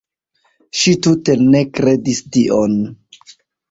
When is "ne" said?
1.43-1.63